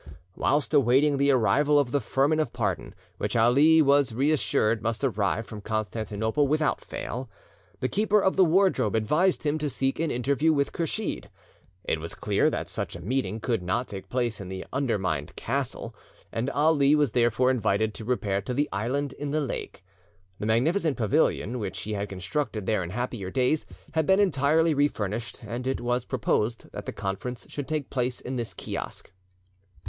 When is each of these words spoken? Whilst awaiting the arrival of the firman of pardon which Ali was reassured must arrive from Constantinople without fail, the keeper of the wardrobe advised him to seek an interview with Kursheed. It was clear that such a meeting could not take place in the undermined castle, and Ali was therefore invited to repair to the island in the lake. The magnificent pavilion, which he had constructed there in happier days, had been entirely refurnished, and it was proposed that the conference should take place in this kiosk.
Whilst 0.35 0.73
awaiting 0.73 1.17
the 1.17 1.29
arrival 1.29 1.77
of 1.77 1.91
the 1.91 1.99
firman 2.01 2.39
of 2.39 2.51
pardon 2.51 2.95
which 3.19 3.35
Ali 3.35 3.83
was 3.83 4.15
reassured 4.15 4.81
must 4.81 5.03
arrive 5.03 5.45
from 5.45 5.61
Constantinople 5.61 6.47
without 6.47 6.81
fail, 6.81 7.29
the 7.81 7.87
keeper 7.87 8.19
of 8.19 8.35
the 8.35 8.43
wardrobe 8.43 8.95
advised 8.95 9.43
him 9.45 9.59
to 9.59 9.69
seek 9.69 9.99
an 9.99 10.09
interview 10.09 10.53
with 10.53 10.71
Kursheed. 10.73 11.29
It 11.83 11.99
was 11.99 12.15
clear 12.15 12.49
that 12.49 12.67
such 12.67 12.95
a 12.95 12.99
meeting 12.99 13.39
could 13.39 13.61
not 13.61 13.87
take 13.87 14.09
place 14.09 14.41
in 14.41 14.49
the 14.49 14.65
undermined 14.73 15.35
castle, 15.35 15.93
and 16.31 16.49
Ali 16.49 16.95
was 16.95 17.11
therefore 17.11 17.51
invited 17.51 17.93
to 17.93 18.03
repair 18.03 18.41
to 18.41 18.55
the 18.55 18.69
island 18.73 19.13
in 19.13 19.29
the 19.29 19.41
lake. 19.41 19.83
The 20.39 20.47
magnificent 20.47 20.97
pavilion, 20.97 21.59
which 21.59 21.81
he 21.81 21.93
had 21.93 22.09
constructed 22.09 22.65
there 22.65 22.81
in 22.81 22.89
happier 22.89 23.29
days, 23.29 23.67
had 23.93 24.07
been 24.07 24.19
entirely 24.19 24.73
refurnished, 24.73 25.43
and 25.43 25.67
it 25.67 25.79
was 25.79 26.05
proposed 26.05 26.71
that 26.71 26.87
the 26.87 26.91
conference 26.91 27.45
should 27.51 27.67
take 27.67 27.91
place 27.91 28.19
in 28.19 28.35
this 28.35 28.55
kiosk. 28.55 29.11